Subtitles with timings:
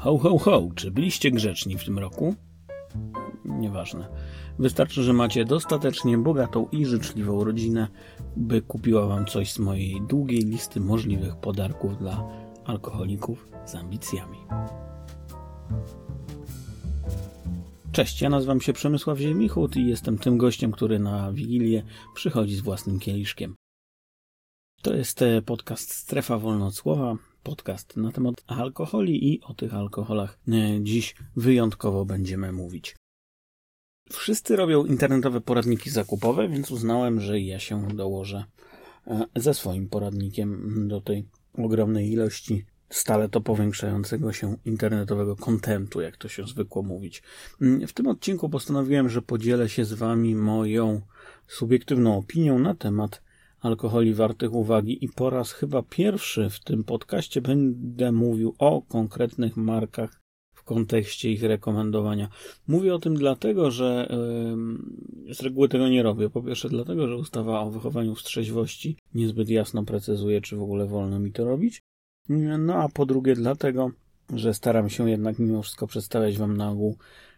[0.00, 2.34] Ho, ho, ho, czy byliście grzeczni w tym roku?
[3.44, 4.08] Nieważne.
[4.58, 7.88] Wystarczy, że macie dostatecznie bogatą i życzliwą rodzinę,
[8.36, 12.28] by kupiła wam coś z mojej długiej listy możliwych podarków dla
[12.64, 14.38] alkoholików z ambicjami.
[17.92, 21.82] Cześć, ja nazywam się Przemysław Ziemichut i jestem tym gościem, który na Wigilię
[22.14, 23.54] przychodzi z własnym kieliszkiem.
[24.82, 30.52] To jest e, podcast Strefa Wolnocłowa, podcast na temat alkoholi i o tych alkoholach e,
[30.82, 32.96] dziś wyjątkowo będziemy mówić.
[34.12, 38.44] Wszyscy robią internetowe poradniki zakupowe, więc uznałem, że ja się dołożę
[39.06, 46.16] e, ze swoim poradnikiem do tej ogromnej ilości stale to powiększającego się internetowego kontentu, jak
[46.16, 47.22] to się zwykło mówić.
[47.60, 51.00] Mm, w tym odcinku postanowiłem, że podzielę się z Wami moją
[51.48, 53.22] subiektywną opinią na temat
[53.60, 59.56] alkoholi wartych uwagi i po raz chyba pierwszy w tym podcaście będę mówił o konkretnych
[59.56, 60.20] markach
[60.52, 62.28] w kontekście ich rekomendowania.
[62.68, 64.08] Mówię o tym dlatego, że
[65.26, 66.30] yy, z reguły tego nie robię.
[66.30, 70.86] Po pierwsze dlatego, że ustawa o wychowaniu w trzeźwości niezbyt jasno precyzuje, czy w ogóle
[70.86, 71.80] wolno mi to robić.
[72.58, 73.90] No a po drugie dlatego,
[74.34, 76.96] że staram się jednak mimo wszystko przedstawiać Wam na ogół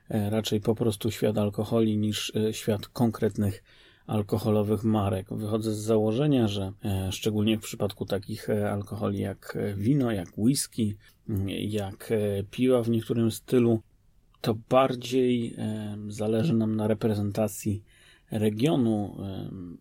[0.08, 3.62] e, raczej po prostu świat alkoholi niż e, świat konkretnych
[4.06, 5.26] alkoholowych marek.
[5.30, 10.96] Wychodzę z założenia, że e, szczególnie w przypadku takich alkoholi jak wino, jak whisky,
[11.68, 12.12] jak
[12.50, 13.80] piwa w niektórym stylu,
[14.40, 15.56] to bardziej
[16.08, 17.82] zależy nam na reprezentacji
[18.32, 19.16] regionu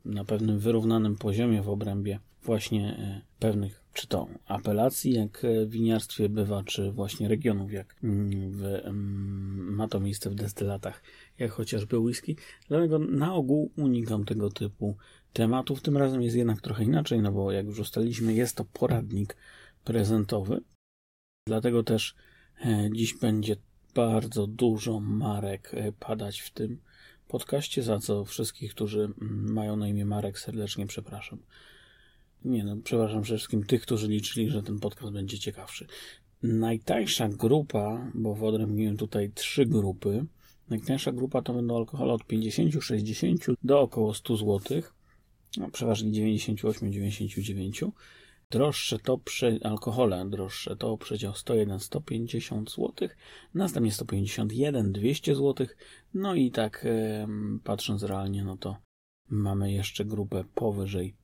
[0.05, 2.97] na pewnym wyrównanym poziomie w obrębie właśnie
[3.39, 8.81] pewnych czy to apelacji, jak w winiarstwie bywa, czy właśnie regionów, jak mm, w,
[9.71, 11.03] ma to miejsce w destylatach,
[11.39, 12.35] jak chociażby whisky.
[12.67, 14.97] Dlatego na ogół unikam tego typu
[15.33, 15.81] tematów.
[15.81, 19.37] Tym razem jest jednak trochę inaczej, no bo jak już ustaliliśmy, jest to poradnik
[19.83, 20.61] prezentowy.
[21.47, 22.15] Dlatego też
[22.65, 23.55] e, dziś będzie
[23.95, 26.81] bardzo dużo marek e, padać w tym
[27.31, 31.39] podcaście, za co wszystkich, którzy mm, mają na imię Marek, serdecznie przepraszam.
[32.45, 35.87] Nie no, przepraszam wszystkim tych, którzy liczyli, że ten podcast będzie ciekawszy.
[36.43, 40.25] Najtańsza grupa, bo wyodrębniłem tutaj trzy grupy,
[40.69, 44.81] najtańsza grupa to będą alkohole od 50, 60 do około 100 zł,
[45.57, 47.83] no, przeważnie 98, 99.
[48.51, 53.09] Droższe to przy, alkohole droższe to przedział 101, 150 zł,
[53.53, 55.67] następnie 151, 200 zł,
[56.13, 56.87] no i tak
[57.63, 58.77] patrząc realnie, no to
[59.29, 61.15] mamy jeszcze grupę powyżej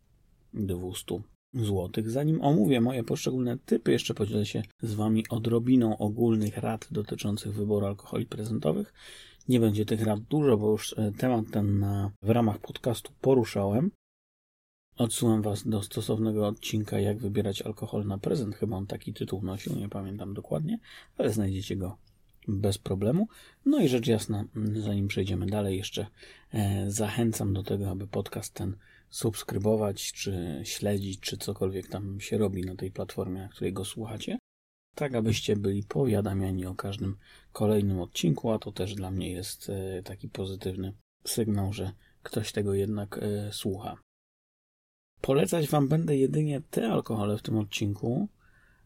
[0.54, 1.22] 200
[1.54, 2.04] zł.
[2.06, 7.86] Zanim omówię moje poszczególne typy, jeszcze podzielę się z Wami odrobiną ogólnych rad dotyczących wyboru
[7.86, 8.94] alkoholi prezentowych.
[9.48, 13.92] Nie będzie tych rad dużo, bo już e, temat ten na, w ramach podcastu poruszałem.
[14.98, 18.56] Odsyłam Was do stosownego odcinka, jak wybierać alkohol na prezent.
[18.56, 20.80] Chyba on taki tytuł nosił, nie pamiętam dokładnie,
[21.18, 21.98] ale znajdziecie go
[22.48, 23.28] bez problemu.
[23.66, 26.08] No i rzecz jasna, zanim przejdziemy dalej, jeszcze
[26.54, 28.78] e, zachęcam do tego, aby podcast ten
[29.10, 34.38] subskrybować, czy śledzić, czy cokolwiek tam się robi na tej platformie, na której go słuchacie,
[34.96, 37.18] tak abyście byli powiadamiani o każdym
[37.54, 40.94] kolejnym odcinku, a to też dla mnie jest e, taki pozytywny
[41.26, 41.92] sygnał, że
[42.24, 44.07] ktoś tego jednak e, słucha.
[45.22, 48.28] Polecać Wam będę jedynie te alkohole w tym odcinku,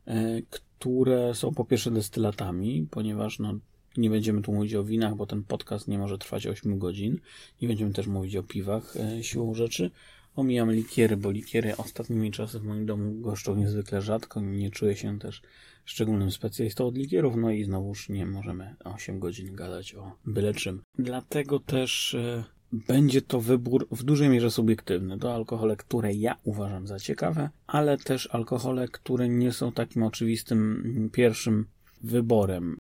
[0.05, 3.59] e, które są po pierwsze destylatami, ponieważ no,
[3.97, 7.19] nie będziemy tu mówić o winach, bo ten podcast nie może trwać 8 godzin.
[7.61, 9.91] Nie będziemy też mówić o piwach e, siłą rzeczy.
[10.35, 14.41] Omijam likiery, bo likiery ostatnimi czasy w moim domu goszczą niezwykle rzadko.
[14.41, 15.41] Nie czuję się też
[15.85, 20.81] szczególnym specjalistą od likierów, no i znowuż nie możemy 8 godzin gadać o byle czym.
[20.97, 25.19] Dlatego też e, będzie to wybór w dużej mierze subiektywny.
[25.19, 30.81] To alkohole, które ja uważam za ciekawe, ale też alkohole, które nie są takim oczywistym
[30.85, 31.65] mm, pierwszym
[32.01, 32.77] wyborem.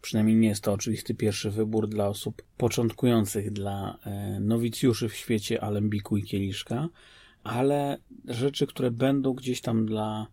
[0.00, 5.60] Przynajmniej nie jest to oczywisty pierwszy wybór dla osób początkujących, dla e, nowicjuszy w świecie
[5.64, 6.88] alembiku i kieliszka,
[7.44, 10.26] ale rzeczy, które będą gdzieś tam dla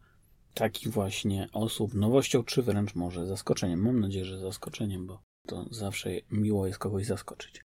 [0.53, 3.81] takich właśnie osób nowością, czy wręcz może zaskoczeniem.
[3.81, 7.68] Mam nadzieję, że zaskoczeniem, bo to zawsze miło jest kogoś zaskoczyć.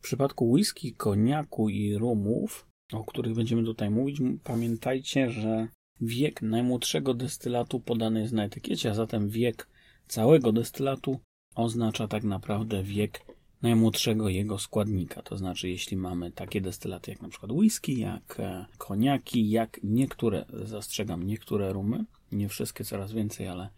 [0.00, 5.68] W przypadku whisky, koniaku i rumów, o których będziemy tutaj mówić, pamiętajcie, że
[6.00, 9.68] wiek najmłodszego destylatu podany jest na etykiecie, a zatem wiek
[10.08, 11.20] całego destylatu
[11.54, 13.20] oznacza tak naprawdę wiek
[13.62, 15.22] najmłodszego jego składnika.
[15.22, 20.44] To znaczy, jeśli mamy takie destylaty jak na przykład whisky, jak e, koniaki, jak niektóre,
[20.64, 23.68] zastrzegam, niektóre rumy, nie wszystkie, coraz więcej, ale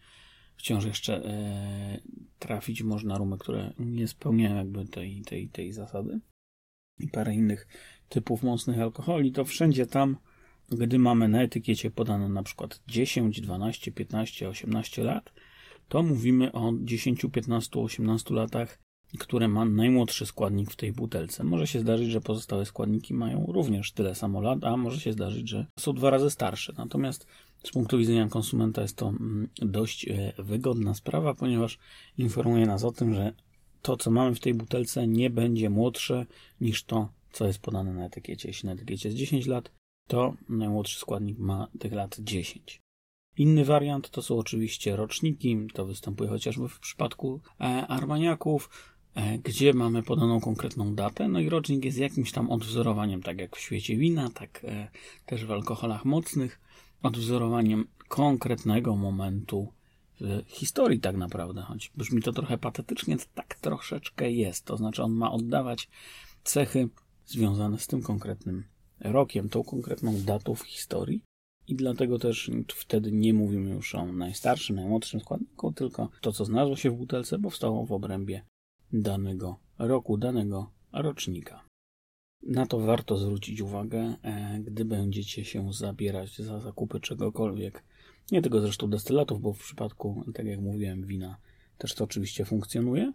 [0.57, 2.01] wciąż jeszcze e,
[2.39, 6.21] trafić można rumy, które nie spełniają jakby tej, tej, tej zasady.
[6.99, 7.69] I parę innych
[8.09, 10.17] typów mocnych alkoholi, to wszędzie tam,
[10.69, 15.33] gdy mamy na etykiecie podane na przykład 10, 12, 15, 18 lat,
[15.89, 18.79] to mówimy o 10, 15, 18 latach,
[19.19, 21.45] które ma najmłodszy składnik w tej butelce.
[21.45, 25.49] Może się zdarzyć, że pozostałe składniki mają również tyle samo lat, a może się zdarzyć,
[25.49, 26.73] że są dwa razy starsze.
[26.79, 27.27] Natomiast
[27.65, 31.79] z punktu widzenia konsumenta jest to mm, dość e, wygodna sprawa, ponieważ
[32.19, 33.33] informuje nas o tym, że
[33.83, 36.27] to, co mamy w tej butelce, nie będzie młodsze
[36.61, 38.49] niż to, co jest podane na etykiecie.
[38.49, 39.71] Jeśli na etykiecie jest 10 lat,
[40.09, 42.83] to najmłodszy składnik ma tych lat 10.
[43.37, 48.71] Inny wariant to są oczywiście roczniki, to występuje chociażby w przypadku e, armaniaków,
[49.45, 53.61] gdzie mamy podaną konkretną datę, no i rocznik jest jakimś tam odwzorowaniem, tak jak w
[53.61, 54.89] świecie wina, tak e,
[55.27, 56.61] też w alkoholach mocnych,
[57.03, 59.73] odwzorowaniem konkretnego momentu
[60.21, 65.03] w historii tak naprawdę, choć brzmi to trochę patetycznie, to tak troszeczkę jest, to znaczy
[65.03, 65.89] on ma oddawać
[66.45, 66.89] cechy
[67.27, 68.65] związane z tym konkretnym
[69.01, 71.23] rokiem, tą konkretną datą w historii.
[71.69, 76.77] I dlatego też wtedy nie mówimy już o najstarszym, najmłodszym składniku, tylko to, co znalazło
[76.77, 78.43] się w butelce, powstało w obrębie
[78.93, 81.65] danego roku, danego rocznika.
[82.43, 87.85] Na to warto zwrócić uwagę, e, gdy będziecie się zabierać za zakupy czegokolwiek.
[88.33, 91.37] Nie tylko zresztą destylatów, bo w przypadku, tak jak mówiłem, wina
[91.79, 93.13] też to oczywiście funkcjonuje.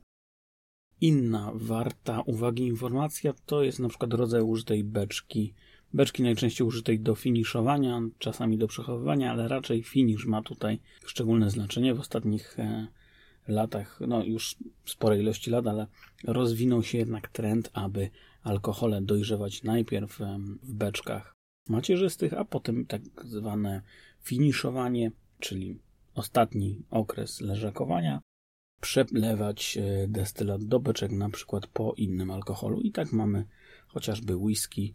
[1.01, 5.53] Inna warta uwagi informacja to jest na przykład rodzaj użytej beczki
[5.93, 11.93] Beczki najczęściej użytej do finiszowania, czasami do przechowywania, ale raczej finisz ma tutaj szczególne znaczenie.
[11.93, 12.87] W ostatnich e,
[13.47, 14.55] latach, no już
[14.85, 15.87] sporej ilości lat, ale
[16.23, 18.09] rozwinął się jednak trend, aby
[18.43, 20.19] alkohole dojrzewać najpierw
[20.63, 21.35] w beczkach
[21.69, 23.81] macierzystych, a potem tak zwane
[24.21, 25.79] finiszowanie, czyli
[26.15, 28.21] ostatni okres leżakowania,
[28.81, 32.81] przelewać e, destylat do beczek na przykład po innym alkoholu.
[32.81, 33.45] I tak mamy
[33.87, 34.93] chociażby whisky,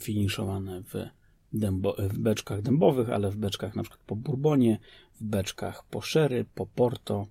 [0.00, 0.94] finiszowane w,
[1.52, 4.78] dębo, w beczkach dębowych, ale w beczkach na przykład po bourbonie,
[5.20, 7.26] w beczkach po sherry, po porto,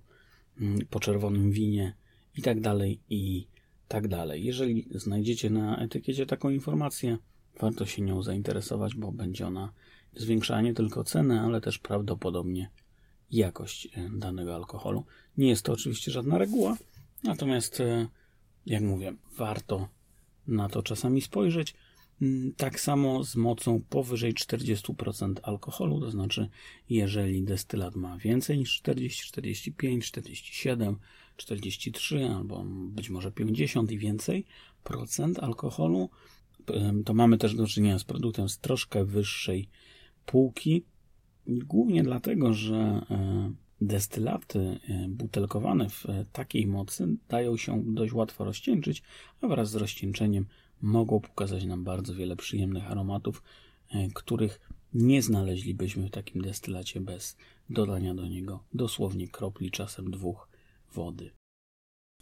[0.90, 1.94] po czerwonym winie
[2.36, 3.46] i tak dalej i
[3.88, 4.44] tak dalej.
[4.44, 7.18] Jeżeli znajdziecie na etykiecie taką informację,
[7.60, 9.72] warto się nią zainteresować, bo będzie ona
[10.14, 12.70] zwiększała nie tylko cenę, ale też prawdopodobnie
[13.30, 15.04] jakość e, danego alkoholu.
[15.36, 16.76] Nie jest to oczywiście żadna reguła,
[17.24, 18.06] natomiast e,
[18.66, 19.88] jak mówię, warto
[20.46, 21.74] na to czasami spojrzeć.
[22.22, 26.48] Mm, tak samo z mocą powyżej 40% alkoholu, to znaczy
[26.88, 30.96] jeżeli destylat ma więcej niż 40, 45, 47,
[31.36, 34.46] 43 albo być może 50 i więcej
[34.84, 36.10] procent alkoholu,
[37.04, 39.68] to mamy też do czynienia z produktem z troszkę wyższej
[40.26, 40.84] półki.
[41.46, 42.76] Głównie dlatego, że
[43.10, 49.02] e, destylaty e, butelkowane w e, takiej mocy dają się dość łatwo rozcieńczyć,
[49.40, 50.46] a wraz z rozcieńczeniem
[50.82, 53.42] mogą pokazać nam bardzo wiele przyjemnych aromatów,
[53.90, 54.60] e, których
[54.94, 57.36] nie znaleźlibyśmy w takim destylacie bez
[57.70, 60.48] dodania do niego dosłownie kropli, czasem dwóch
[60.94, 61.30] wody.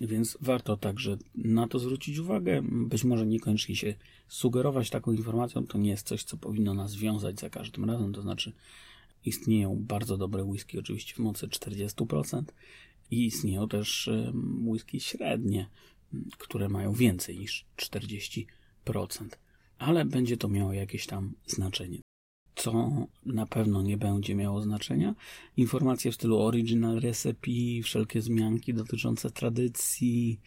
[0.01, 2.63] Więc warto także na to zwrócić uwagę.
[2.63, 3.95] Być może niekoniecznie się
[4.29, 8.13] sugerować taką informacją, to nie jest coś, co powinno nas wiązać za każdym razem.
[8.13, 8.53] To znaczy,
[9.25, 12.43] istnieją bardzo dobre whisky, oczywiście w mocy 40%,
[13.11, 14.11] i istnieją też
[14.67, 15.67] whisky średnie,
[16.39, 18.45] które mają więcej niż 40%,
[19.79, 22.01] ale będzie to miało jakieś tam znaczenie.
[22.55, 22.91] Co
[23.27, 25.15] na pewno nie będzie miało znaczenia?
[25.57, 30.41] Informacje w stylu original recipe, wszelkie wzmianki dotyczące tradycji,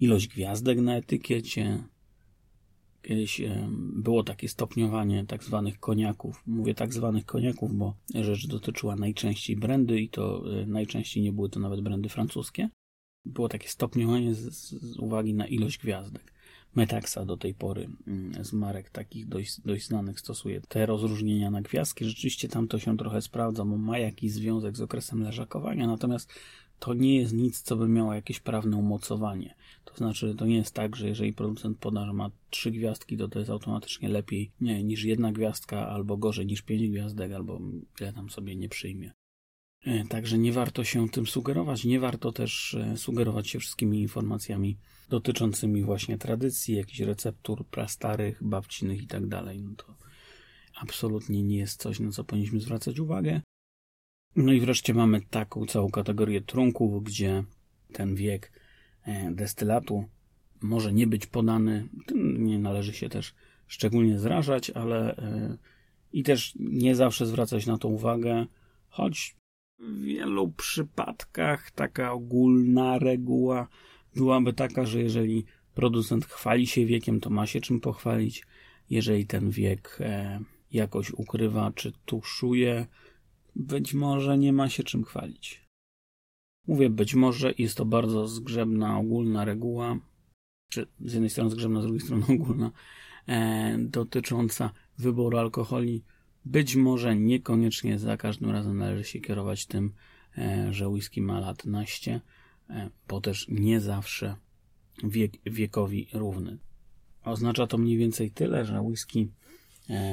[0.00, 1.82] ilość gwiazdek na etykiecie.
[3.02, 3.42] Kiedyś
[3.92, 6.42] było takie stopniowanie tak zwanych koniaków.
[6.46, 11.48] Mówię tak zwanych koniaków, bo rzecz dotyczyła najczęściej brandy i to e, najczęściej nie były
[11.48, 12.68] to nawet brandy francuskie
[13.26, 16.32] było takie stopniowanie z, z, uwagi na ilość gwiazdek.
[16.74, 21.62] Metaxa do tej pory mm, z marek takich dość, dość znanych stosuje te rozróżnienia na
[21.62, 22.04] gwiazdki.
[22.04, 26.32] Rzeczywiście tam to się trochę sprawdza, bo ma jakiś związek z okresem leżakowania, natomiast
[26.78, 29.54] to nie jest nic, co by miało jakieś prawne umocowanie.
[29.84, 33.28] To znaczy, to nie jest tak, że jeżeli producent poda, że ma trzy gwiazdki, to
[33.28, 37.60] to jest automatycznie lepiej nie, niż jedna gwiazdka, albo gorzej niż pięć gwiazdek, albo
[38.00, 39.12] ile tam sobie nie przyjmie.
[39.84, 44.78] E, także nie warto się tym sugerować, nie warto też e, sugerować się wszystkimi informacjami
[45.08, 49.62] dotyczącymi właśnie tradycji, jakichś receptur prastarych, babcinych i tak dalej.
[49.62, 49.96] No to
[50.74, 53.40] absolutnie nie jest coś, na co powinniśmy zwracać uwagę.
[54.36, 57.44] No i wreszcie mamy taką całą kategorię trunków, gdzie
[57.92, 58.52] ten wiek
[59.02, 60.04] e, destylatu
[60.62, 61.88] może nie być podany.
[62.38, 63.34] Nie należy się też
[63.66, 65.16] szczególnie zrażać, ale
[66.12, 68.46] i też nie zawsze zwracać na to uwagę,
[68.88, 69.36] choć
[69.78, 73.68] w wielu przypadkach taka ogólna reguła
[74.14, 78.46] byłaby taka, że jeżeli producent chwali się wiekiem, to ma się czym pochwalić.
[78.90, 80.40] Jeżeli ten wiek e,
[80.72, 82.86] jakoś ukrywa czy tuszuje,
[83.56, 85.66] być może nie ma się czym chwalić.
[86.66, 89.98] Mówię być może, jest to bardzo zgrzebna, ogólna reguła,
[90.70, 92.70] czy z jednej strony zgrzebna, z drugiej strony ogólna,
[93.26, 96.02] e, dotycząca wyboru alkoholi.
[96.46, 99.92] Być może niekoniecznie za każdym razem należy się kierować tym,
[100.38, 102.20] e, że whisky ma lat naście,
[102.70, 104.36] e, bo też nie zawsze
[105.04, 106.58] wiek, wiekowi równy.
[107.24, 109.28] Oznacza to mniej więcej tyle, że whisky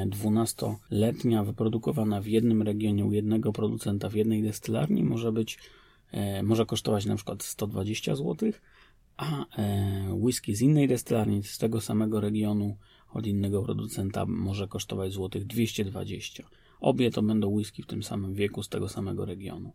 [0.07, 5.59] 12-letnia wyprodukowana w jednym regionie u jednego producenta w jednej destylarni może być
[6.11, 8.51] e, może kosztować na przykład 120 zł,
[9.17, 12.77] a e, whisky z innej destylarni z tego samego regionu
[13.13, 16.43] od innego producenta może kosztować złotych 220.
[16.79, 19.74] Obie to będą whisky w tym samym wieku z tego samego regionu.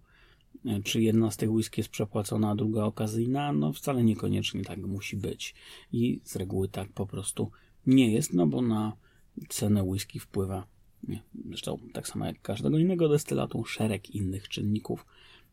[0.66, 3.52] E, czy jedna z tych whisky jest przepłacona, a druga okazyjna?
[3.52, 5.54] No wcale niekoniecznie tak musi być.
[5.92, 7.50] I z reguły tak po prostu
[7.87, 8.97] nie jest, no bo na
[9.49, 10.66] cenę whisky wpływa,
[11.09, 15.07] nie, zresztą tak samo jak każdego innego destylatu, szereg innych czynników,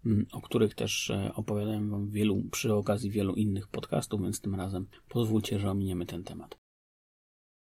[0.05, 4.55] mm, o których też e, opowiadałem Wam wielu, przy okazji wielu innych podcastów, więc tym
[4.55, 6.64] razem pozwólcie, że ominiemy ten temat.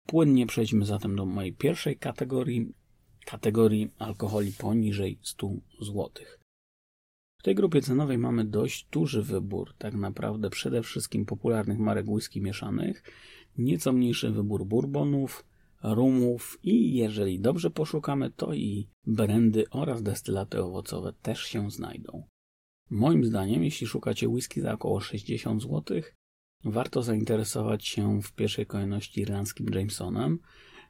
[0.06, 2.72] Płynnie przejdźmy zatem do mojej pierwszej kategorii,
[3.24, 5.48] kategorii alkoholi poniżej 100
[5.80, 6.10] zł.
[7.38, 12.40] W tej grupie cenowej mamy dość duży wybór, tak naprawdę przede wszystkim popularnych marek whisky
[12.40, 13.02] mieszanych,
[13.58, 15.44] nieco mniejszy wybór bourbonów,
[15.82, 22.22] rumów i jeżeli dobrze poszukamy, to i brandy oraz destylaty owocowe też się znajdą.
[22.90, 25.82] Moim zdaniem, jeśli szukacie whisky za około 60 zł,
[26.64, 30.38] warto zainteresować się w pierwszej kolejności irlandzkim Jamesonem,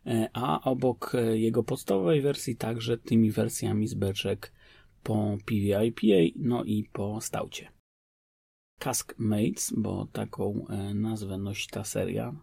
[0.07, 4.53] e, a obok jego podstawowej wersji także tymi wersjami z beczek
[5.03, 5.39] po
[5.85, 7.69] IPA, no i po staucie.
[8.79, 12.37] Cask Mates, bo taką e, nazwę nosi ta seria,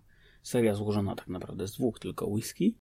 [0.44, 2.78] seria złożona tak naprawdę z dwóch tylko whisky,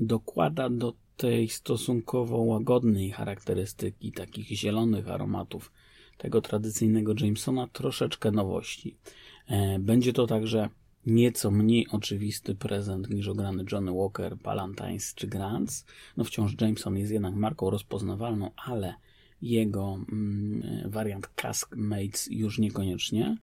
[0.00, 5.72] dokłada do tej stosunkowo łagodnej charakterystyki takich zielonych aromatów
[6.18, 8.98] tego tradycyjnego Jamesona troszeczkę nowości.
[9.46, 10.68] E, będzie to także
[11.06, 15.86] nieco mniej oczywisty prezent niż ograny Johnny Walker, Palantines czy Grants.
[16.16, 18.94] No wciąż Jameson jest jednak marką rozpoznawalną, ale
[19.42, 23.36] jego mm, wariant Cask Mates już niekoniecznie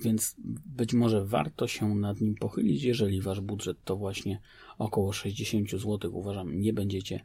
[0.00, 0.36] więc
[0.66, 4.40] być może warto się nad nim pochylić, jeżeli wasz budżet to właśnie
[4.78, 6.10] około 60 zł.
[6.12, 7.24] Uważam, nie będziecie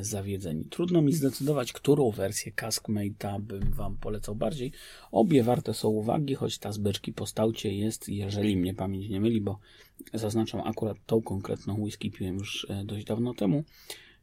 [0.00, 0.64] zawiedzeni.
[0.64, 4.72] Trudno mi zdecydować, którą wersję Caskmate'a bym wam polecał bardziej.
[5.12, 9.20] Obie warte są uwagi, choć ta z beczki po staucie jest, jeżeli mnie pamięć nie
[9.20, 9.58] myli, bo
[10.14, 13.64] zaznaczam akurat tą konkretną whisky piłem już e, dość dawno temu,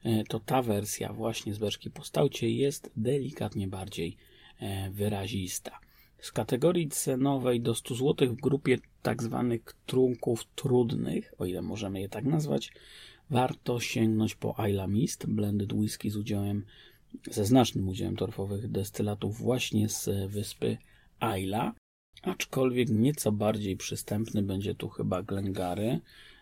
[0.03, 4.17] e, to ta wersja właśnie z beczki po staucie jest delikatnie bardziej
[4.59, 5.79] e, wyrazista.
[6.21, 12.01] Z kategorii cenowej do 100 zł w grupie tak zwanych trunków trudnych, o ile możemy
[12.01, 12.71] je tak nazwać,
[13.29, 16.65] warto sięgnąć po Isla Mist, blended whisky z udziałem,
[17.31, 20.77] ze znacznym udziałem torfowych destylatów właśnie z wyspy
[21.39, 21.73] Isla,
[22.21, 25.99] aczkolwiek nieco bardziej przystępny będzie tu chyba Glengary,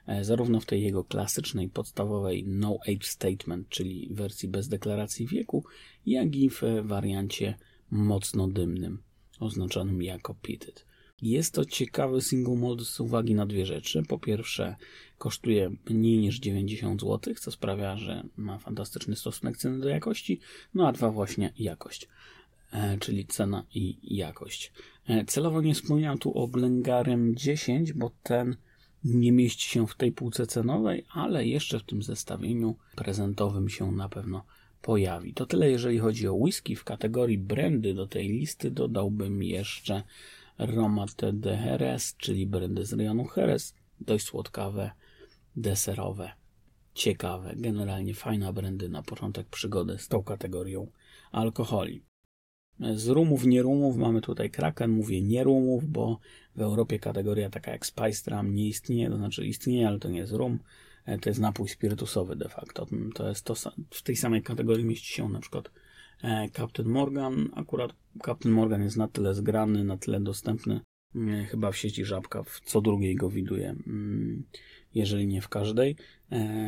[0.08, 5.64] e, zarówno w tej jego klasycznej, podstawowej No Age Statement, czyli wersji bez deklaracji wieku,
[6.06, 7.58] jak i w wariancie
[7.92, 9.04] mocno dymnym
[9.40, 10.86] oznaczonym jako pitted.
[11.22, 14.04] Jest to ciekawy single malt z uwagi na dwie rzeczy.
[14.04, 14.76] Po pierwsze,
[15.18, 20.40] kosztuje mniej niż 90 zł, co sprawia, że ma fantastyczny stosunek ceny do jakości.
[20.74, 22.08] No a dwa, właśnie jakość,
[22.72, 24.72] e, czyli cena i jakość.
[25.08, 28.56] E, celowo nie wspomniałem tu o Glengarem 10, bo ten
[29.04, 34.10] nie mieści się w tej półce cenowej, ale jeszcze w tym zestawieniu prezentowym się na
[34.10, 34.46] pewno
[34.82, 35.34] pojawi.
[35.34, 36.76] To tyle, jeżeli chodzi o whisky.
[36.76, 40.04] W kategorii brandy do tej listy dodałbym jeszcze
[40.58, 43.74] Romate de Jerez, czyli brandy z rejonu Jerez.
[44.02, 44.92] Dość słodkawe,
[45.56, 46.32] deserowe,
[46.94, 50.88] ciekawe, generalnie fajna brandy na początek przygody z tą kategorią
[51.32, 52.02] alkoholi.
[52.96, 56.20] Z rumów, nie rumów mamy tutaj Kraken, mówię nie rumów, bo
[56.56, 60.20] w Europie kategoria taka jak Spice Rum nie istnieje, to znaczy istnieje, ale to nie
[60.20, 60.60] jest rum.
[61.06, 62.88] E, to jest napój spirytusowy de facto.
[63.16, 63.56] To jest to,
[63.90, 65.72] w tej samej kategorii mieści się na przykład
[66.54, 67.50] Captain Morgan.
[67.56, 67.94] Akurat
[68.26, 70.82] Captain Morgan jest na tyle zgrany, na tyle dostępny.
[71.16, 74.44] E, chyba w sieci Żabka w co drugiej go widuje, mm,
[74.96, 75.96] jeżeli nie w każdej,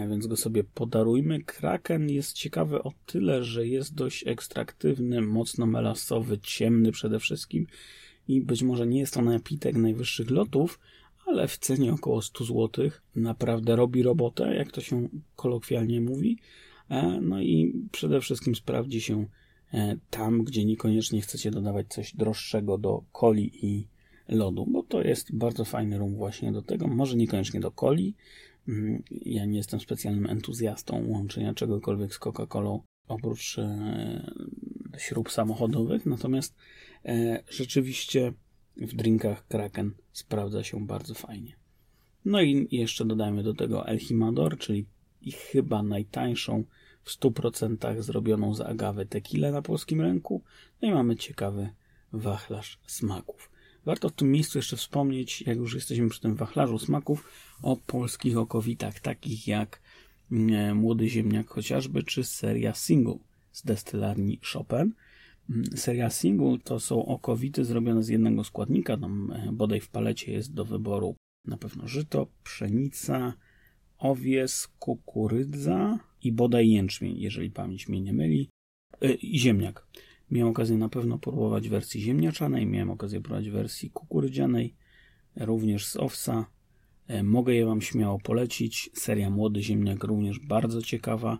[0.09, 1.43] więc go sobie podarujmy.
[1.43, 7.67] Kraken jest ciekawy o tyle, że jest dość ekstraktywny, mocno melasowy, ciemny przede wszystkim
[8.27, 10.79] i być może nie jest to napitek najwyższych lotów,
[11.25, 16.37] ale w cenie około 100 zł naprawdę robi robotę, jak to się kolokwialnie mówi.
[16.89, 19.27] E, no i przede wszystkim sprawdzi się e,
[20.09, 23.87] tam, gdzie niekoniecznie chcecie dodawać coś droższego do coli i
[24.29, 26.87] lodu, bo to jest bardzo fajny rum właśnie do tego.
[26.87, 28.15] Może niekoniecznie do coli.
[28.67, 34.31] Mm, ja nie jestem specjalnym entuzjastą łączenia czegokolwiek z Coca-Colą, oprócz e,
[34.97, 36.55] śrub samochodowych, natomiast
[37.05, 38.33] e, rzeczywiście
[38.77, 41.55] w drinkach Kraken sprawdza się bardzo fajnie.
[42.25, 44.85] No i jeszcze dodajmy do tego El Himador, czyli
[45.51, 46.63] chyba najtańszą
[47.07, 50.41] w 100% zrobioną z agawy tequilę na polskim rynku.
[50.81, 51.69] No i mamy ciekawy
[52.13, 53.51] wachlarz smaków.
[53.85, 57.29] Warto w tym miejscu jeszcze wspomnieć, jak już jesteśmy przy tym wachlarzu smaków,
[57.61, 59.81] o polskich okowitach, takich jak
[60.31, 63.17] mm, Młody Ziemniak chociażby, czy seria single
[63.51, 64.93] z destylarni Chopin.
[65.49, 70.31] Mm, seria single to są okowity zrobione z jednego składnika, tam e, bodaj w palecie
[70.31, 73.33] jest do wyboru na pewno żyto, pszenica,
[73.97, 78.49] owies, kukurydza i bodaj jęczmień, jeżeli pamięć mnie nie myli,
[79.01, 79.87] e, i ziemniak.
[80.31, 84.75] Miałem okazję na pewno próbować wersji ziemniaczanej, miałem okazję próbować wersji kukurydzianej,
[85.35, 86.45] również z owsa.
[87.07, 88.89] E, mogę je Wam śmiało polecić.
[88.93, 91.39] Seria Młody Ziemniak również bardzo ciekawa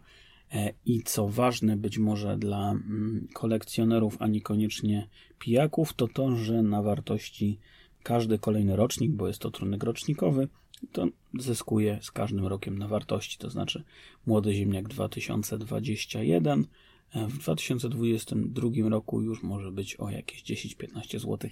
[0.51, 5.07] e, i co ważne być może dla mm, kolekcjonerów, a niekoniecznie
[5.39, 7.59] pijaków, to to, że na wartości
[8.03, 10.47] każdy kolejny rocznik, bo jest to trunek rocznikowy,
[10.91, 11.07] to
[11.39, 13.37] zyskuje z każdym rokiem na wartości.
[13.37, 13.83] To znaczy
[14.25, 16.67] Młody Ziemniak 2021
[17.13, 21.49] E, w 2022 roku już może być o jakieś 10-15 zł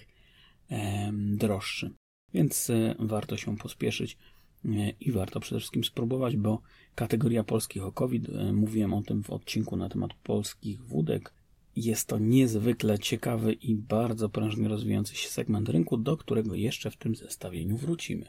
[1.13, 1.91] droższy.
[2.33, 4.17] Więc e, warto się pospieszyć
[4.65, 6.61] e, i warto przede wszystkim spróbować, bo
[6.95, 11.33] kategoria polskich o COVID, mówiłem o tym w odcinku na temat polskich wódek,
[11.75, 16.97] jest to niezwykle ciekawy i bardzo prężnie rozwijający się segment rynku, do którego jeszcze w
[16.97, 18.25] tym zestawieniu wrócimy.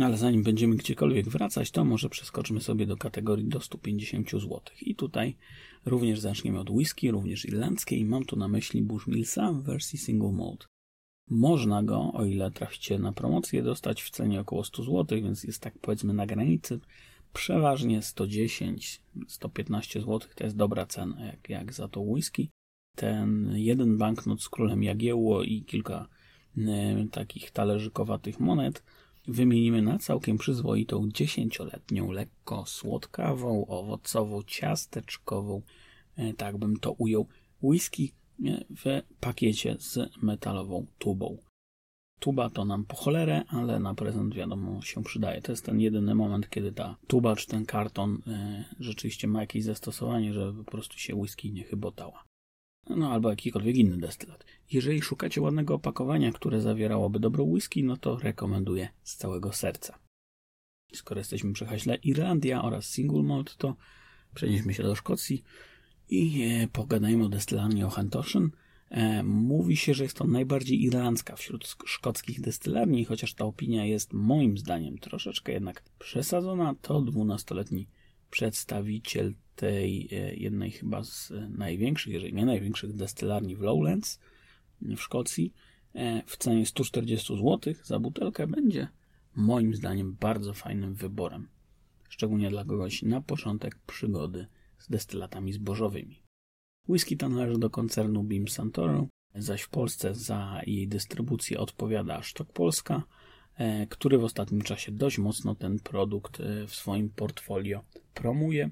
[0.00, 4.60] Ale zanim będziemy gdziekolwiek wracać, to może przeskoczmy sobie do kategorii do 150 zł.
[4.80, 5.36] I tutaj
[5.84, 8.04] również zaczniemy od whisky, również irlandzkiej.
[8.04, 10.66] Mam tu na myśli Bushmillsa w wersji single malt.
[11.30, 15.62] Można go, o ile traficie na promocję, dostać w cenie około 100 zł, więc jest
[15.62, 16.80] tak powiedzmy na granicy.
[17.32, 22.50] Przeważnie 110, 115 zł to jest dobra cena, jak, jak za to whisky.
[22.96, 26.08] Ten jeden banknot z królem Jagiełło i kilka
[26.58, 28.82] y, takich talerzykowatych monet
[29.28, 35.62] wymienimy na całkiem przyzwoitą dziesięcioletnią, lekko słodkawą, owocową, ciasteczkową,
[36.16, 37.28] e, tak bym to ujął,
[37.62, 38.12] whisky
[38.44, 41.38] e, w pakiecie z metalową tubą.
[42.20, 45.42] Tuba to nam po cholerę, ale na prezent wiadomo się przydaje.
[45.42, 49.64] To jest ten jedyny moment, kiedy ta tuba czy ten karton e, rzeczywiście ma jakieś
[49.64, 52.24] zastosowanie, żeby po prostu się whisky nie chybotała
[52.90, 54.44] no albo jakikolwiek inny destylat.
[54.72, 59.98] Jeżeli szukacie ładnego opakowania, które zawierałoby dobro whisky, no to rekomenduję z całego serca.
[60.92, 63.76] Skoro jesteśmy przy haśle Irlandia oraz single malt, to
[64.34, 65.42] przenieśmy się do Szkocji
[66.08, 68.48] i e, pogadajmy o destylarni O'Hantoshen.
[68.90, 74.12] E, mówi się, że jest to najbardziej irlandzka wśród szkockich destylarni, chociaż ta opinia jest
[74.12, 76.74] moim zdaniem troszeczkę jednak przesadzona.
[76.82, 77.88] To 12-letni
[78.30, 84.20] przedstawiciel tej e, jednej chyba z największych, jeżeli nie największych destylarni w Lowlands
[84.82, 85.54] w Szkocji
[85.94, 88.88] e, w cenie 140 zł za butelkę będzie
[89.36, 91.48] moim zdaniem bardzo fajnym wyborem.
[92.08, 94.46] Szczególnie dla kogoś na początek przygody
[94.78, 96.22] z destylatami zbożowymi.
[96.88, 102.52] Whisky to należy do koncernu Beam Santoro, zaś w Polsce za jej dystrybucję odpowiada Sztok
[102.52, 103.02] Polska, e,
[103.88, 108.70] który w ostatnim czasie dość mocno ten produkt w swoim portfolio promuje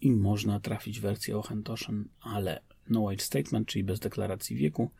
[0.00, 4.90] i można trafić wersję Ohentoshen, ale no age statement, czyli bez deklaracji wieku,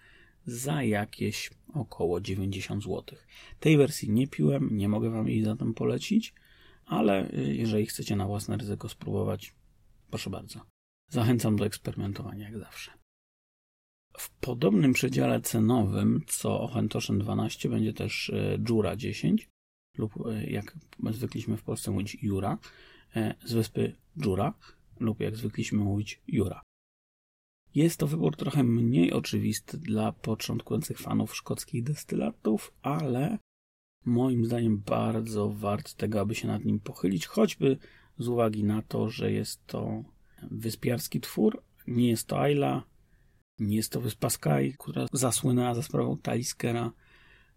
[0.47, 3.05] za jakieś około 90 zł.
[3.61, 6.35] Tej wersji nie piłem, nie mogę Wam jej zatem polecić,
[6.87, 9.55] ale y, jeżeli chcecie na własne ryzyko spróbować,
[10.11, 10.61] proszę bardzo.
[11.11, 12.91] Zachęcam do eksperymentowania jak zawsze.
[14.45, 18.33] Podobnym przedziale cenowym co Ohentoshen 12 będzie też
[18.69, 19.49] Jura 10
[19.99, 20.77] lub y, jak
[21.11, 22.59] zwykliśmy w Polsce mówić Jura
[23.45, 24.55] z wyspy Jura
[25.01, 26.63] lub jak zwykliśmy mówić Jura.
[27.75, 33.39] Jest to wybór trochę mniej oczywisty dla początkujących fanów szkockich destylatów, ale
[34.05, 37.77] moim zdaniem bardzo wart tego, aby się nad nim pochylić, choćby
[38.19, 40.05] z uwagi na to, że jest to
[40.51, 42.94] wyspiarski twór, nie jest to Ayla,
[43.59, 46.93] nie jest to wyspa Sky, która zasłynęła za sprawą Taliskera.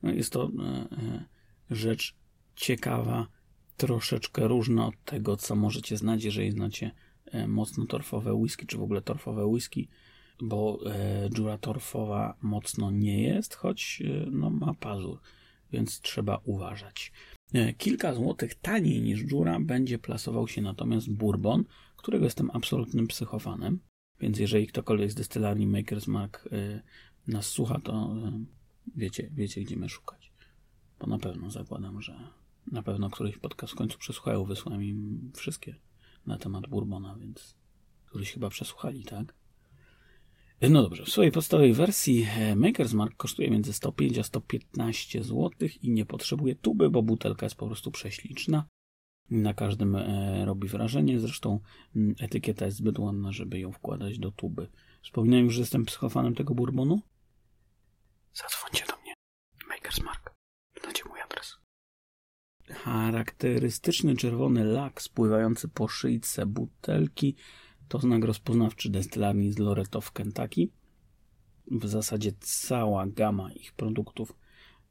[0.03, 1.25] No jest to e, e,
[1.69, 2.15] rzecz
[2.55, 3.27] ciekawa,
[3.77, 6.91] troszeczkę różna od tego, co możecie znać, jeżeli znacie
[7.31, 9.87] E, mocno torfowe whisky, czy w ogóle torfowe whisky,
[10.41, 10.79] bo
[11.33, 15.19] dziura torfowa mocno nie jest, choć no, ma pazur,
[15.71, 17.11] więc trzeba uważać.
[17.77, 21.63] Kilka złotych taniej niż dziura będzie plasował się natomiast bourbon,
[21.95, 23.79] którego jestem absolutnym psychofanem.
[24.19, 26.49] Więc jeżeli ktokolwiek z destylarni Maker's Mark
[27.27, 28.15] nas słucha, to
[28.95, 30.31] wiecie, wiecie gdzie mnie szukać.
[30.99, 32.19] Bo na pewno zakładam, że
[32.71, 35.75] na pewno któryś podcast w końcu przesłuchają, wysłałem im wszystkie
[36.25, 37.55] na temat Bourbona, więc
[38.05, 39.33] któryś chyba przesłuchali, tak?
[40.61, 45.51] No dobrze, w swojej podstawowej wersji e, Maker's Mark kosztuje między 105 a 115 zł
[45.81, 48.65] i nie potrzebuje tuby, bo butelka jest po prostu prześliczna.
[49.29, 51.59] Na każdym e, robi wrażenie, zresztą
[52.19, 54.67] etykieta jest zbyt ładna, żeby ją wkładać do tuby.
[55.03, 57.01] Wspominałem już, że jestem psychofanem tego bourbonu?
[58.33, 59.13] Zadzwońcie do mnie.
[59.71, 60.33] Maker's Mark.
[60.83, 61.57] Znacie mój adres.
[62.69, 67.35] Charakterystyczny czerwony lak spływający po szyjce butelki
[67.87, 70.69] to znak rozpoznawczy destylarni z Loretto w Kentucky.
[71.71, 74.33] W zasadzie cała gama ich produktów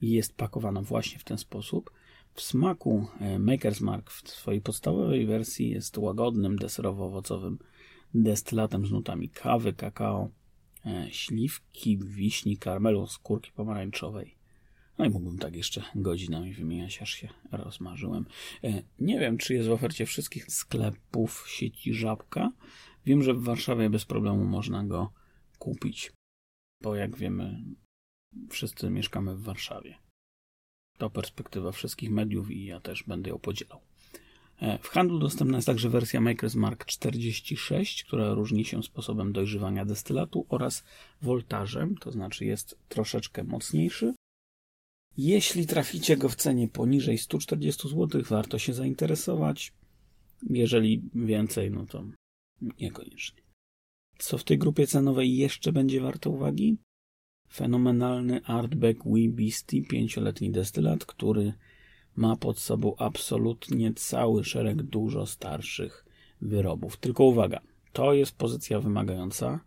[0.01, 1.91] jest pakowana właśnie w ten sposób.
[2.37, 7.57] W smaku e, Maker's Mark w swojej podstawowej wersji jest łagodnym, deserowo-owocowym
[8.15, 10.31] destylatem z nutami kawy, kakao,
[10.87, 14.37] e, śliwki, wiśni, karmelu, skórki pomarańczowej.
[14.99, 18.27] No i mógłbym tak jeszcze godzinami wymieniać, aż się rozmarzyłem.
[18.65, 22.53] E, nie wiem, czy jest w ofercie wszystkich sklepów sieci Żabka.
[23.07, 25.13] Wiem, że w Warszawie bez problemu można go
[25.59, 26.13] kupić,
[26.83, 27.65] bo jak wiemy,
[28.51, 30.06] wszyscy mieszkamy w Warszawie.
[30.99, 33.81] To perspektywa wszystkich mediów i ja też będę ją podzielał.
[34.61, 39.85] E, w handlu dostępna jest także wersja Maker's Mark 46, która różni się sposobem dojrzewania
[39.85, 40.85] destylatu oraz
[41.23, 44.15] woltażem, to znaczy jest troszeczkę mocniejszy.
[45.17, 49.73] Jeśli traficie go w cenie poniżej 140 zł, warto się zainteresować.
[50.51, 52.05] Jeżeli więcej, no to
[52.81, 53.43] niekoniecznie.
[54.19, 56.77] Co w tej grupie cenowej jeszcze będzie warte uwagi?
[57.53, 61.53] Fenomenalny Artback Wee Beastie, pięcioletni destylat, który
[62.17, 66.05] ma pod sobą absolutnie cały szereg dużo starszych
[66.41, 66.97] wyrobów.
[66.97, 67.61] Tylko uwaga,
[67.93, 69.61] to jest pozycja wymagająca.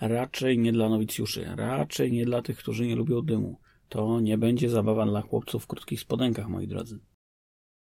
[0.00, 3.58] Raczej nie dla nowicjuszy, raczej nie dla tych, którzy nie lubią dymu.
[3.88, 6.98] To nie będzie zabawa dla chłopców w krótkich spodenkach, moi drodzy.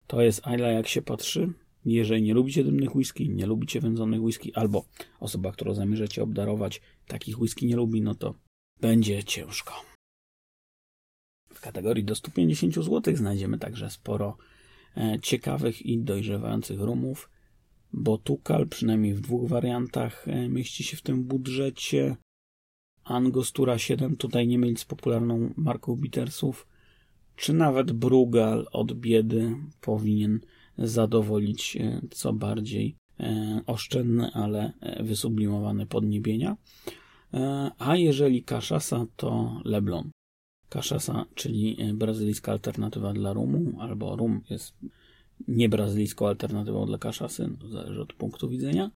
[0.08, 1.54] To jest ile jak się patrzy.
[1.86, 4.86] Jeżeli nie lubicie dymnych whisky, nie lubicie wędzonych whisky, albo
[5.20, 8.36] osoba, którą zamierzacie obdarować, takich whisky nie lubi, no to
[8.84, 9.74] będzie ciężko.
[11.54, 14.38] W kategorii do 150 zł znajdziemy także sporo
[14.98, 17.30] e, ciekawych i dojrzewających rumów.
[17.94, 22.16] Botukal, przynajmniej w dwóch wariantach, e, mieści się w tym budżecie.
[23.04, 26.68] Angostura 7, tutaj nie mylić z popularną marką Bittersów,
[27.36, 30.40] czy nawet Brugal od biedy powinien
[30.78, 32.96] zadowolić e, co bardziej
[33.68, 36.58] oszczędny, ale wysublimowany podniebienia.
[37.80, 40.12] A jeżeli Kaszasa, to Leblon.
[40.70, 44.74] Kaszasa, czyli e, brazylijska alternatywa dla rumu, albo rum jest
[45.48, 48.92] nie brazylijską alternatywą dla kaszasy, no, zależy od punktu widzenia.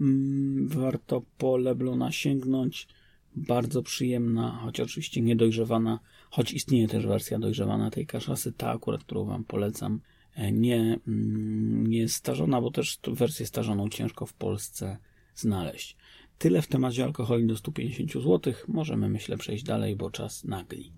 [0.00, 2.88] Mm, warto po Leblona sięgnąć.
[3.36, 5.98] Bardzo przyjemna, choć oczywiście niedojrzewana,
[6.30, 10.00] choć istnieje też wersja dojrzewana tej kaszasy, ta akurat, którą Wam polecam,
[10.34, 14.98] e, nie, mm, nie starzona, bo też wersję starzoną ciężko w Polsce
[15.34, 15.96] znaleźć.
[16.42, 18.52] Tyle w temacie alkoholi do 150 zł.
[18.68, 20.92] Możemy, myślę, przejść dalej, bo czas nagli.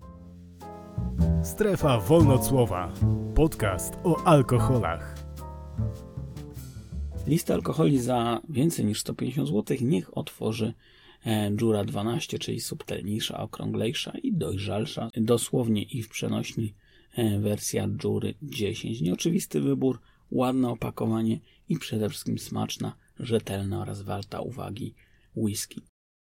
[1.43, 2.93] Strefa Wolnocłowa.
[3.35, 5.15] Podcast o alkoholach.
[7.27, 10.73] Lista alkoholi za więcej niż 150 zł niech otworzy
[11.61, 16.73] Jura e, 12, czyli subtelniejsza, okrąglejsza i dojrzalsza, dosłownie i w przenośni
[17.15, 19.01] e, wersja Jury 10.
[19.01, 19.99] Nieoczywisty wybór,
[20.31, 24.95] ładne opakowanie i przede wszystkim smaczna, rzetelna oraz warta uwagi
[25.35, 25.81] whisky.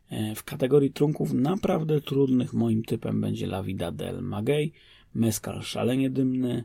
[0.10, 4.74] E, w kategorii trunków naprawdę trudnych moim typem będzie La Vida del Maguey,
[5.16, 6.64] meskal szalenie dymny,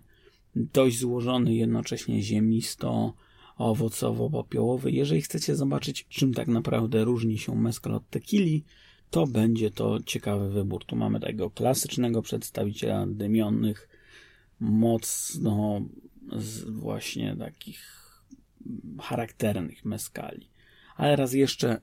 [0.56, 3.14] dość złożony, jednocześnie ziemisto,
[3.58, 4.90] owocowo-popiołowy.
[4.90, 8.64] Jeżeli chcecie zobaczyć, czym tak naprawdę różni się meskal od tequili,
[9.10, 10.84] to będzie to ciekawy wybór.
[10.84, 13.88] Tu mamy tego klasycznego przedstawiciela dymionych,
[14.60, 15.80] mocno
[16.68, 17.98] właśnie takich
[19.00, 20.50] charakternych meskali.
[20.96, 21.80] Ale raz jeszcze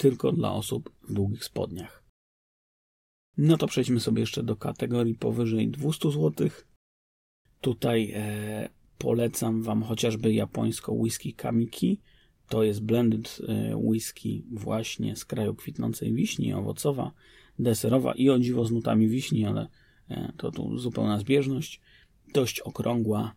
[0.00, 2.04] tylko dla osób w długich spodniach.
[3.36, 6.48] No to przejdźmy sobie jeszcze do kategorii powyżej 200 zł.
[7.60, 12.00] Tutaj e, polecam Wam chociażby japońską whisky Kamiki.
[12.48, 17.12] To jest blended e, whisky właśnie z kraju kwitnącej wiśni, owocowa,
[17.58, 19.68] deserowa i o dziwo z nutami wiśni, ale
[20.08, 21.80] e, to tu zupełna zbieżność.
[22.34, 23.34] Dość okrągła,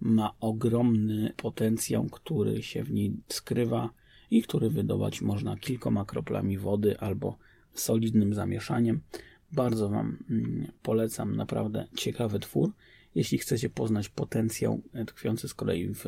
[0.00, 3.90] ma ogromny potencjał, który się w niej skrywa
[4.30, 7.38] i który wydobyć można kilkoma kroplami wody albo
[7.72, 9.00] solidnym zamieszaniem.
[9.52, 12.72] Bardzo Wam mm, polecam, naprawdę ciekawy twór.
[13.14, 16.04] Jeśli chcecie poznać potencjał tkwiący z kolei w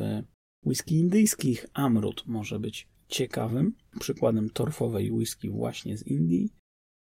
[0.65, 6.49] whisky indyjskich, Amrut może być ciekawym przykładem torfowej whisky właśnie z Indii.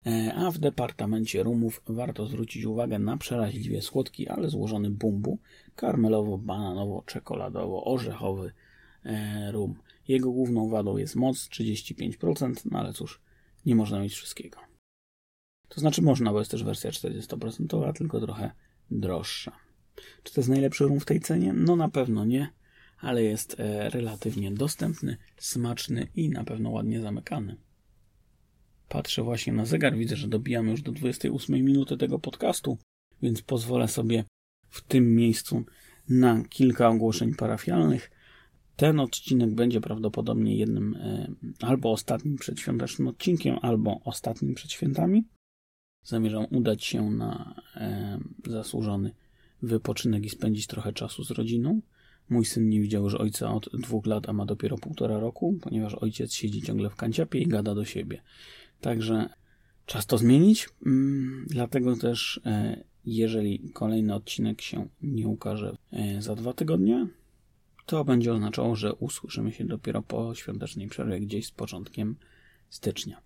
[0.07, 5.38] E, a w departamencie rumów warto zwrócić uwagę na przeraźliwie słodki, ale złożony bumbu
[5.77, 8.51] karmelowo-bananowo-czekoladowo-orzechowy
[9.05, 9.75] e, rum.
[10.09, 13.21] Jego główną wadą jest moc 35%, no ale cóż,
[13.66, 14.61] nie można mieć wszystkiego.
[15.69, 18.51] To znaczy można, bo jest też wersja 40%, tylko trochę
[18.90, 19.53] droższa.
[20.23, 21.53] Czy to jest najlepszy rum w tej cenie?
[21.53, 22.49] No na pewno nie,
[22.99, 27.57] ale jest e, relatywnie dostępny, smaczny i na pewno ładnie zamykany.
[28.88, 32.79] Patrzę właśnie na zegar, widzę, że dobijamy już do 28 minuty tego podcastu,
[33.23, 34.25] więc pozwolę sobie
[34.69, 35.64] w tym miejscu
[36.09, 38.11] na kilka ogłoszeń parafialnych.
[38.76, 41.28] Ten odcinek będzie prawdopodobnie jednym e,
[41.60, 45.24] albo ostatnim przedświątecznym odcinkiem, albo ostatnim przed świętami.
[46.02, 49.14] Zamierzam udać się na e, zasłużony
[49.62, 51.80] wypoczynek i spędzić trochę czasu z rodziną.
[52.28, 55.94] Mój syn nie widział już ojca od dwóch lat, a ma dopiero półtora roku, ponieważ
[55.94, 58.22] ojciec siedzi ciągle w kanciapie i gada do siebie.
[58.80, 59.28] Także
[59.86, 60.68] czas to zmienić.
[60.86, 65.76] Mm, dlatego też, e, jeżeli kolejny odcinek się nie ukaże
[66.18, 67.08] za dwa tygodnie,
[67.87, 72.16] to będzie oznaczało, że usłyszymy się dopiero po świątecznej przerwie, gdzieś z początkiem
[72.68, 73.22] stycznia.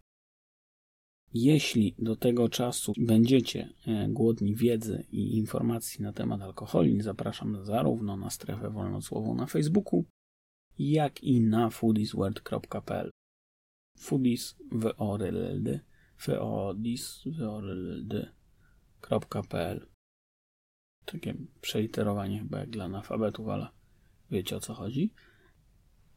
[1.34, 8.16] Jeśli do tego czasu będziecie e, głodni wiedzy i informacji na temat alkoholi, zapraszam zarówno
[8.16, 10.04] na strefę wolnocłową na Facebooku,
[10.78, 13.10] jak i na foodiesworld.pl.
[13.98, 14.56] Foodies
[18.98, 19.86] orld.pl.
[21.04, 23.68] Takie przeliterowanie chyba jak dla analfabetów, ale
[24.30, 25.10] wiecie o co chodzi.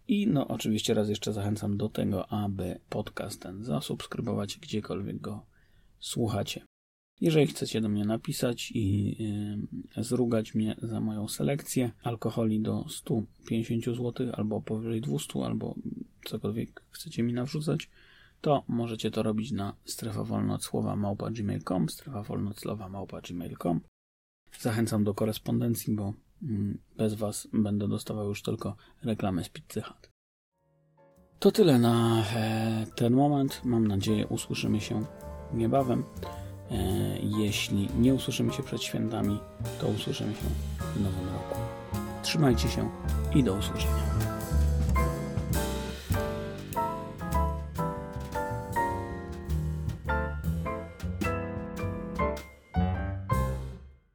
[0.07, 5.45] I no oczywiście raz jeszcze zachęcam do tego, aby podcast ten zasubskrybować gdziekolwiek go
[5.99, 6.65] słuchacie.
[7.21, 9.15] Jeżeli chcecie do mnie napisać i
[9.97, 15.75] yy, zrugać mnie za moją selekcję alkoholi do 150 zł albo powyżej 200 albo
[16.25, 17.89] cokolwiek chcecie mi nawrzucać,
[18.41, 20.25] to możecie to robić na strefa
[20.59, 23.81] słowa małpa gmail.com, strefa małpa gmail.com.
[24.59, 26.13] Zachęcam do korespondencji, bo
[26.97, 30.09] bez Was będę dostawał już tylko reklamy z Pizzy Hut.
[31.39, 33.61] To tyle na e, ten moment.
[33.63, 35.05] Mam nadzieję, usłyszymy się
[35.53, 36.03] niebawem.
[36.71, 36.75] E,
[37.19, 39.39] jeśli nie usłyszymy się przed świętami,
[39.81, 40.45] to usłyszymy się
[40.95, 41.55] w nowym roku.
[42.23, 42.89] Trzymajcie się
[43.35, 44.32] i do usłyszenia.